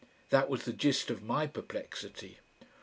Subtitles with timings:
[0.31, 2.39] That was the gist of my perplexity.)